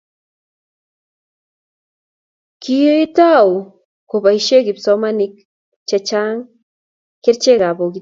[2.61, 3.49] kiitou
[4.09, 5.33] koboisie kipsomaninik
[5.87, 6.41] che chang'
[7.23, 7.99] kerchekab bokite